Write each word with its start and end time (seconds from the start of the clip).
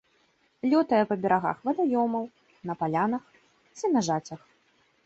Лётае 0.69 1.01
па 1.11 1.17
берагах 1.25 1.57
вадаёмаў, 1.69 2.23
на 2.71 2.79
палянах, 2.81 3.23
сенажацях. 3.85 4.41